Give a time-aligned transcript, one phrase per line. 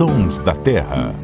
[0.00, 1.14] Sons da Terra.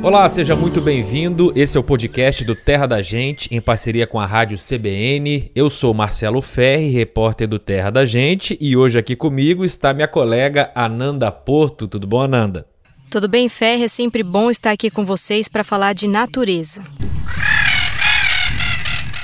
[0.00, 1.52] Olá, seja muito bem-vindo.
[1.56, 5.50] Esse é o podcast do Terra da Gente, em parceria com a Rádio CBN.
[5.56, 10.06] Eu sou Marcelo Ferri, repórter do Terra da Gente, e hoje aqui comigo está minha
[10.06, 11.88] colega Ananda Porto.
[11.88, 12.64] Tudo bom, Ananda?
[13.10, 13.82] Tudo bem, Ferri?
[13.82, 16.86] É sempre bom estar aqui com vocês para falar de natureza.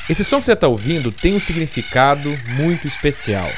[0.09, 3.49] Esse som que você está ouvindo tem um significado muito especial.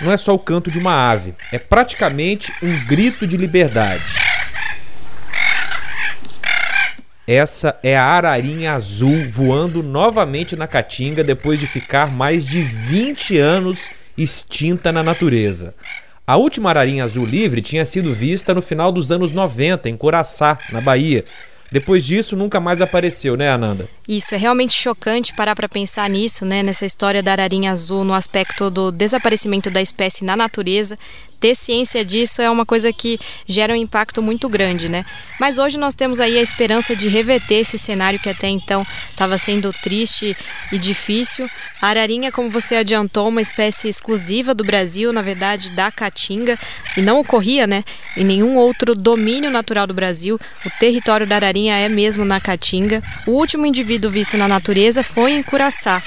[0.00, 4.18] Não é só o canto de uma ave, é praticamente um grito de liberdade.
[7.26, 13.38] Essa é a ararinha azul voando novamente na caatinga depois de ficar mais de 20
[13.38, 15.74] anos extinta na natureza.
[16.26, 20.58] A última ararinha azul livre tinha sido vista no final dos anos 90 em Coraçá,
[20.70, 21.24] na Bahia,
[21.70, 23.88] depois disso, nunca mais apareceu, né, Ananda?
[24.08, 28.12] Isso, é realmente chocante parar para pensar nisso, né, nessa história da ararinha azul, no
[28.12, 30.98] aspecto do desaparecimento da espécie na natureza.
[31.40, 35.06] Ter ciência disso é uma coisa que gera um impacto muito grande, né?
[35.40, 39.38] Mas hoje nós temos aí a esperança de reverter esse cenário que até então estava
[39.38, 40.36] sendo triste
[40.70, 41.48] e difícil.
[41.80, 46.58] A ararinha, como você adiantou, uma espécie exclusiva do Brasil, na verdade, da Caatinga,
[46.94, 47.84] e não ocorria, né,
[48.18, 50.38] em nenhum outro domínio natural do Brasil.
[50.66, 53.02] O território da ararinha é mesmo na Caatinga.
[53.26, 56.02] O último indivíduo visto na natureza foi em Curaçá.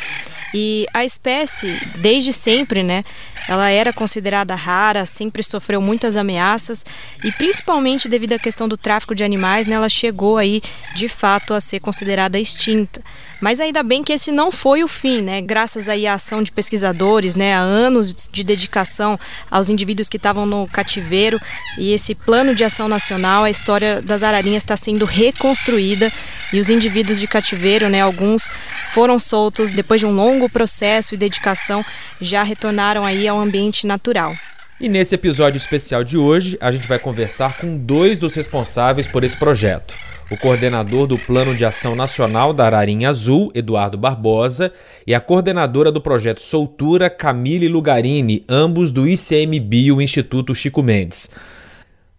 [0.54, 3.04] E a espécie, desde sempre, né,
[3.48, 6.86] ela era considerada rara, sempre sofreu muitas ameaças
[7.24, 10.62] e principalmente devido à questão do tráfico de animais, né, ela chegou aí
[10.96, 13.02] de fato a ser considerada extinta.
[13.44, 15.42] Mas ainda bem que esse não foi o fim, né?
[15.42, 19.20] Graças aí à ação de pesquisadores, né, a anos de dedicação
[19.52, 21.38] aos indivíduos que estavam no cativeiro
[21.78, 26.10] e esse plano de ação nacional, a história das ararinhas está sendo reconstruída
[26.54, 28.48] e os indivíduos de cativeiro, né, alguns
[28.94, 31.84] foram soltos depois de um longo processo e dedicação,
[32.22, 34.36] já retornaram aí ao ambiente natural.
[34.80, 39.24] E nesse episódio especial de hoje, a gente vai conversar com dois dos responsáveis por
[39.24, 39.98] esse projeto
[40.34, 44.74] o coordenador do Plano de Ação Nacional da Ararinha Azul, Eduardo Barbosa,
[45.06, 51.30] e a coordenadora do projeto Soltura, Camille Lugarini, ambos do ICMBio Instituto Chico Mendes.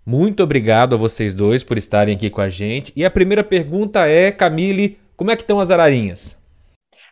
[0.07, 2.93] Muito obrigado a vocês dois por estarem aqui com a gente.
[2.95, 6.39] E a primeira pergunta é, Camille, como é que estão as ararinhas?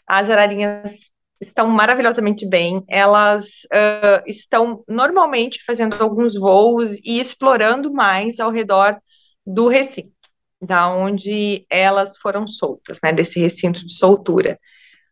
[0.06, 1.11] As ararinhas
[1.42, 2.84] estão maravilhosamente bem.
[2.88, 8.98] Elas uh, estão normalmente fazendo alguns voos e explorando mais ao redor
[9.46, 10.12] do recinto
[10.60, 14.58] da onde elas foram soltas, né, desse recinto de soltura.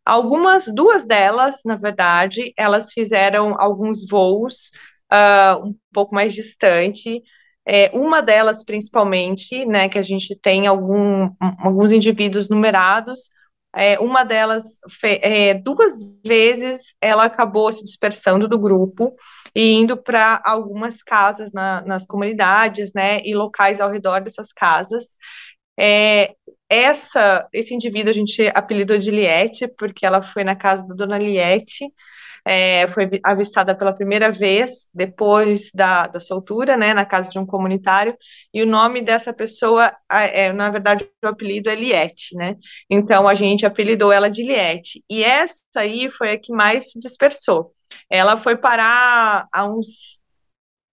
[0.05, 4.71] Algumas, duas delas, na verdade, elas fizeram alguns voos
[5.13, 7.21] uh, um pouco mais distante.
[7.67, 13.31] É, uma delas, principalmente, né, que a gente tem algum, alguns indivíduos numerados,
[13.75, 14.65] é, uma delas,
[15.05, 15.95] é, duas
[16.25, 19.15] vezes, ela acabou se dispersando do grupo
[19.55, 25.17] e indo para algumas casas na, nas comunidades, né, e locais ao redor dessas casas.
[25.79, 26.35] É,
[26.71, 31.19] essa, esse indivíduo a gente apelidou de Liette, porque ela foi na casa da dona
[31.19, 31.85] Liette,
[32.45, 37.45] é, foi avistada pela primeira vez depois da, da soltura, né, na casa de um
[37.45, 38.17] comunitário,
[38.55, 42.57] e o nome dessa pessoa, é, na verdade, o apelido é Liette, né,
[42.89, 47.01] então a gente apelidou ela de Liette, e essa aí foi a que mais se
[47.01, 47.75] dispersou.
[48.09, 50.20] Ela foi parar a uns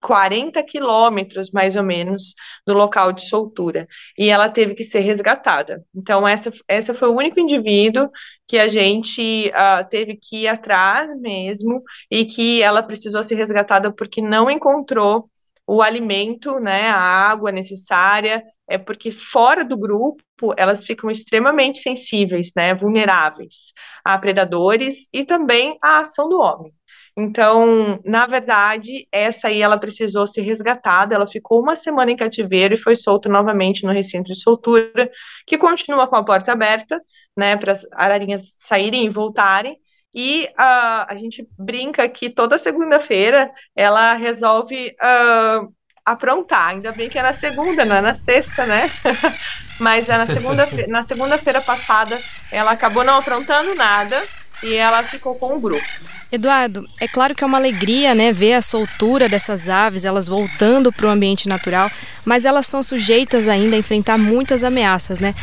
[0.07, 2.33] 40 quilômetros, mais ou menos,
[2.65, 3.85] do local de soltura.
[4.17, 5.83] E ela teve que ser resgatada.
[5.93, 8.09] Então, essa, essa foi o único indivíduo
[8.47, 13.91] que a gente uh, teve que ir atrás mesmo e que ela precisou ser resgatada
[13.91, 15.29] porque não encontrou
[15.67, 20.23] o alimento, né, a água necessária, é porque fora do grupo
[20.55, 23.73] elas ficam extremamente sensíveis, né, vulneráveis
[24.05, 26.71] a predadores e também à ação do homem.
[27.19, 32.75] Então, na verdade, essa aí ela precisou ser resgatada, ela ficou uma semana em cativeiro
[32.75, 35.09] e foi solta novamente no recinto de soltura,
[35.47, 37.01] que continua com a porta aberta,
[37.35, 39.77] né, para as ararinhas saírem e voltarem.
[40.13, 45.73] E uh, a gente brinca que toda segunda-feira ela resolve uh,
[46.05, 46.69] aprontar.
[46.69, 48.93] Ainda bem que é na segunda, não é na sexta, né?
[49.79, 54.27] Mas é na segunda na segunda-feira passada ela acabou não aprontando nada
[54.61, 55.91] e ela ficou com o grupo.
[56.29, 60.91] Eduardo, é claro que é uma alegria, né, ver a soltura dessas aves, elas voltando
[60.91, 61.89] para o ambiente natural,
[62.25, 65.33] mas elas são sujeitas ainda a enfrentar muitas ameaças, né?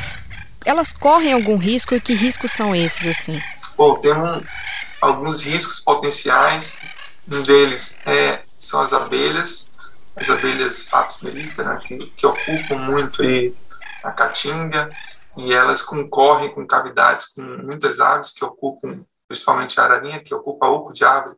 [0.65, 3.41] Elas correm algum risco e que riscos são esses, assim?
[3.77, 4.45] Bom, temos
[5.01, 6.77] alguns riscos potenciais.
[7.31, 9.71] Um deles é, são as abelhas,
[10.15, 13.55] as abelhas apis mellifera, né, que, que ocupam muito aí
[14.03, 14.91] a caatinga,
[15.37, 19.01] e elas concorrem com cavidades com muitas aves que ocupam
[19.35, 21.37] principalmente a ararinha, que ocupa oco de árvore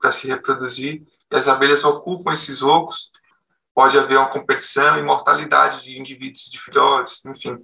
[0.00, 3.10] para se reproduzir, e as abelhas ocupam esses ocos,
[3.72, 7.56] pode haver uma competição e mortalidade de indivíduos de filhotes, enfim.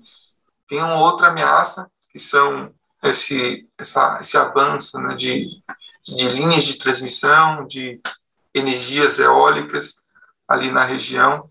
[0.69, 2.73] Tem uma outra ameaça, que são
[3.03, 5.49] esse, essa, esse avanço né, de,
[6.05, 8.00] de linhas de transmissão, de
[8.55, 9.97] energias eólicas
[10.47, 11.50] ali na região.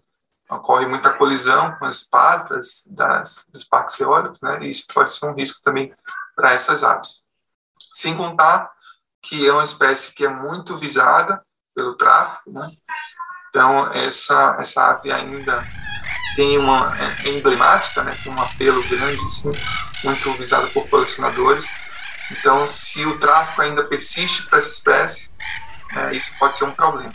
[0.49, 5.11] Ocorre muita colisão com as pás das, das, dos parques eólicos, né, e isso pode
[5.11, 5.93] ser um risco também
[6.35, 7.22] para essas aves.
[7.91, 8.71] Sem contar
[9.21, 11.41] que é uma espécie que é muito visada
[11.73, 12.69] pelo tráfico, né,
[13.53, 15.63] então, essa, essa ave ainda
[16.35, 19.51] tem uma é, é emblemática, né, tem um apelo grande, assim,
[20.03, 21.71] muito visado por colecionadores.
[22.31, 25.31] Então, se o tráfico ainda persiste para essa espécie,
[25.95, 27.13] é, isso pode ser um problema.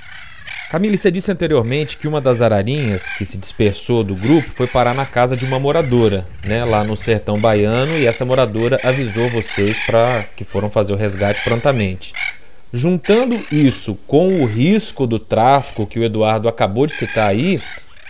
[0.70, 4.92] Camille, você disse anteriormente que uma das ararinhas que se dispersou do grupo foi parar
[4.92, 9.80] na casa de uma moradora, né, lá no sertão baiano, e essa moradora avisou vocês
[9.86, 12.12] para que foram fazer o resgate prontamente.
[12.70, 17.62] Juntando isso com o risco do tráfico que o Eduardo acabou de citar aí,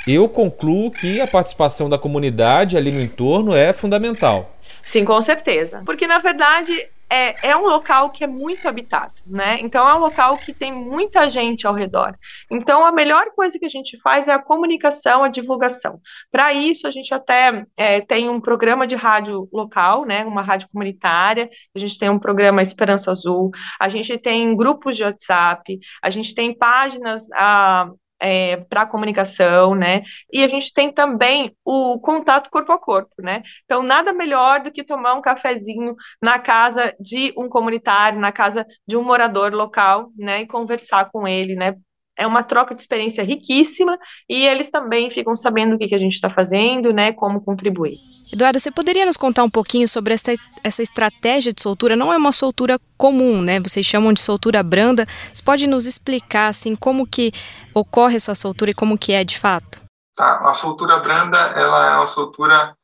[0.04, 4.56] eu concluo que a participação da comunidade ali no entorno é fundamental.
[4.82, 5.80] Sim, com certeza.
[5.86, 9.58] Porque, na verdade, é, é um local que é muito habitado, né?
[9.60, 12.14] Então é um local que tem muita gente ao redor.
[12.50, 16.00] Então a melhor coisa que a gente faz é a comunicação, a divulgação.
[16.30, 20.24] Para isso a gente até é, tem um programa de rádio local, né?
[20.24, 21.48] Uma rádio comunitária.
[21.74, 23.50] A gente tem um programa Esperança Azul.
[23.80, 25.78] A gente tem grupos de WhatsApp.
[26.02, 27.26] A gente tem páginas.
[27.32, 27.90] Ah,
[28.20, 30.02] é, para comunicação, né?
[30.32, 33.42] E a gente tem também o contato corpo a corpo, né?
[33.64, 38.66] Então, nada melhor do que tomar um cafezinho na casa de um comunitário, na casa
[38.86, 40.42] de um morador local, né?
[40.42, 41.74] E conversar com ele, né?
[42.18, 43.96] É uma troca de experiência riquíssima
[44.28, 47.96] e eles também ficam sabendo o que, que a gente está fazendo, né, como contribuir.
[48.32, 50.34] Eduardo, você poderia nos contar um pouquinho sobre essa,
[50.64, 51.94] essa estratégia de soltura?
[51.94, 53.60] Não é uma soltura comum, né?
[53.60, 55.06] Vocês chamam de soltura branda.
[55.32, 57.32] Você pode nos explicar, assim, como que
[57.72, 59.80] ocorre essa soltura e como que é de fato?
[60.14, 62.74] Tá, a soltura branda, ela é uma soltura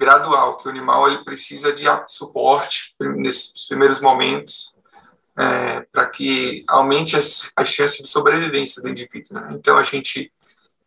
[0.00, 4.72] gradual, que o animal ele precisa de suporte nesses primeiros momentos
[5.38, 9.34] é, para que aumente as, as chances de sobrevivência do indivíduo.
[9.34, 9.50] Né?
[9.52, 10.32] Então, a gente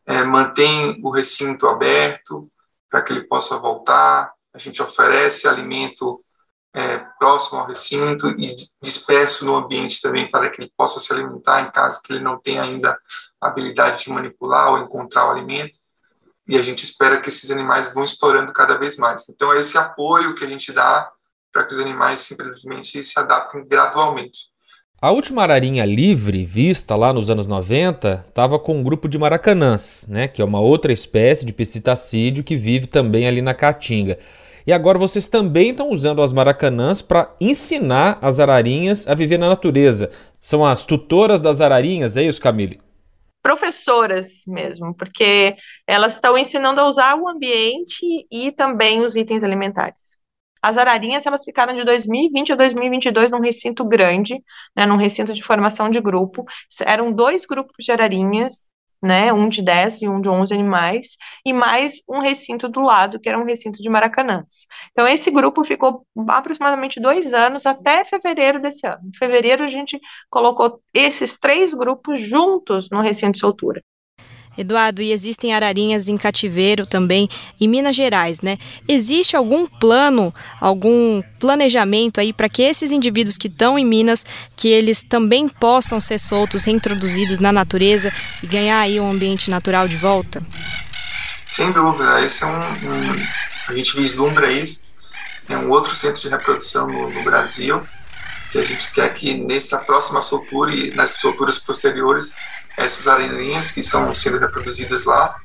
[0.05, 2.51] é, mantém o recinto aberto
[2.89, 6.21] para que ele possa voltar, a gente oferece alimento
[6.73, 11.61] é, próximo ao recinto e disperso no ambiente também para que ele possa se alimentar
[11.61, 12.97] em caso que ele não tenha ainda
[13.39, 15.79] habilidade de manipular ou encontrar o alimento.
[16.45, 19.29] E a gente espera que esses animais vão explorando cada vez mais.
[19.29, 21.09] Então, é esse apoio que a gente dá
[21.51, 24.51] para que os animais simplesmente se adaptem gradualmente.
[25.01, 30.05] A última ararinha livre vista lá nos anos 90 estava com um grupo de maracanãs,
[30.07, 34.19] né, que é uma outra espécie de piscitacídeo que vive também ali na Caatinga.
[34.65, 39.49] E agora vocês também estão usando as maracanãs para ensinar as ararinhas a viver na
[39.49, 40.11] natureza.
[40.39, 42.79] São as tutoras das ararinhas, é isso, Camille?
[43.41, 45.55] Professoras mesmo, porque
[45.87, 50.10] elas estão ensinando a usar o ambiente e também os itens alimentares.
[50.61, 54.35] As ararinhas, elas ficaram de 2020 a 2022 num recinto grande,
[54.75, 56.45] né, num recinto de formação de grupo.
[56.85, 58.71] Eram dois grupos de ararinhas,
[59.01, 63.19] né, um de 10 e um de 11 animais, e mais um recinto do lado,
[63.19, 64.67] que era um recinto de maracanãs.
[64.91, 69.01] Então, esse grupo ficou aproximadamente dois anos, até fevereiro desse ano.
[69.07, 69.99] Em fevereiro, a gente
[70.29, 73.81] colocou esses três grupos juntos no recinto de soltura.
[74.57, 77.29] Eduardo, e existem ararinhas em cativeiro também
[77.59, 78.57] em Minas Gerais, né?
[78.87, 84.67] Existe algum plano, algum planejamento aí para que esses indivíduos que estão em Minas, que
[84.67, 88.11] eles também possam ser soltos, reintroduzidos na natureza
[88.43, 90.45] e ganhar aí um ambiente natural de volta?
[91.45, 93.25] Sem dúvida, esse é um, um
[93.67, 94.83] a gente vislumbra isso.
[95.47, 97.81] É um outro centro de reprodução no, no Brasil
[98.51, 102.33] que a gente quer que nessa próxima soltura e nas solturas posteriores
[102.77, 105.35] essas areninhas que estão sendo reproduzidas lá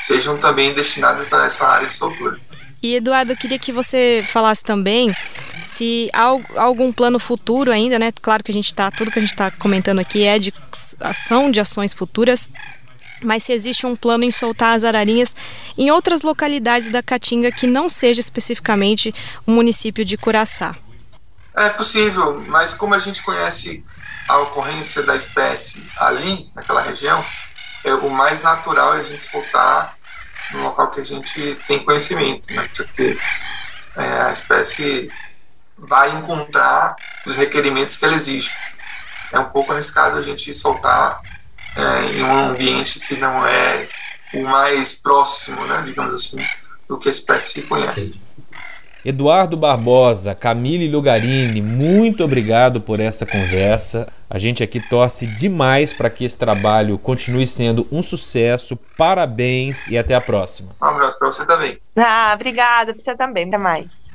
[0.00, 2.38] sejam também destinadas a essa área de soltura.
[2.82, 5.14] E Eduardo, eu queria que você falasse também
[5.60, 8.10] se há algum plano futuro ainda, né?
[8.22, 10.52] Claro que a gente está, tudo que a gente está comentando aqui é de
[10.98, 12.50] ação de ações futuras,
[13.22, 15.36] mas se existe um plano em soltar as ararinhas
[15.76, 19.14] em outras localidades da Caatinga que não seja especificamente
[19.46, 20.74] o município de Curaçá.
[21.54, 23.84] É possível, mas como a gente conhece
[24.28, 27.24] a ocorrência da espécie ali, naquela região,
[27.84, 29.96] é, o mais natural é a gente soltar
[30.52, 33.18] no local que a gente tem conhecimento, né, porque
[33.96, 35.10] é, a espécie
[35.76, 36.94] vai encontrar
[37.26, 38.52] os requerimentos que ela exige.
[39.32, 41.20] É um pouco arriscado a gente soltar
[41.74, 43.88] é, em um ambiente que não é
[44.34, 46.38] o mais próximo, né, digamos assim,
[46.88, 48.20] do que a espécie conhece.
[49.04, 54.06] Eduardo Barbosa, Camille Lugarini, muito obrigado por essa conversa.
[54.28, 58.76] A gente aqui torce demais para que esse trabalho continue sendo um sucesso.
[58.96, 60.70] Parabéns e até a próxima.
[60.80, 61.78] Um abraço para você também.
[61.96, 63.48] Ah, obrigada, para você também.
[63.48, 64.09] Até mais.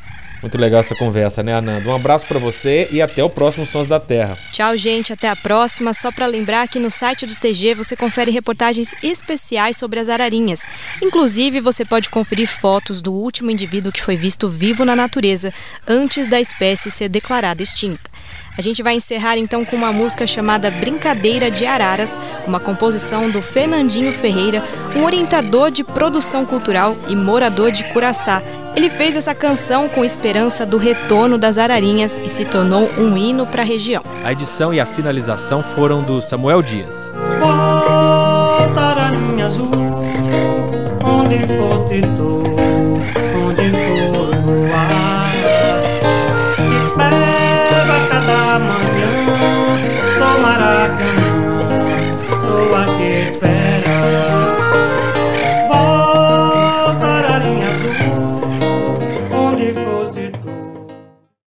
[0.45, 1.89] Muito legal essa conversa, né, Ananda?
[1.89, 4.37] Um abraço para você e até o próximo Sons da Terra.
[4.51, 5.11] Tchau, gente.
[5.11, 5.91] Até a próxima.
[5.91, 10.67] Só para lembrar que no site do TG você confere reportagens especiais sobre as ararinhas.
[11.01, 15.51] Inclusive, você pode conferir fotos do último indivíduo que foi visto vivo na natureza
[15.87, 18.07] antes da espécie ser declarada extinta.
[18.57, 23.41] A gente vai encerrar então com uma música chamada Brincadeira de Araras, uma composição do
[23.41, 24.63] Fernandinho Ferreira,
[24.95, 28.41] um orientador de produção cultural e morador de Curaçá.
[28.73, 33.45] Ele fez essa canção com esperança do retorno das ararinhas e se tornou um hino
[33.45, 34.03] para a região.
[34.23, 37.11] A edição e a finalização foram do Samuel Dias.
[37.39, 39.69] Volta, ararinha azul,
[41.03, 42.54] onde foste tu?